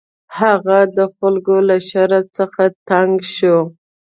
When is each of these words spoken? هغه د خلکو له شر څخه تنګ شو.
هغه 0.39 0.79
د 0.97 0.99
خلکو 1.15 1.55
له 1.69 1.77
شر 1.89 2.11
څخه 2.37 2.63
تنګ 2.89 3.13
شو. 3.35 3.57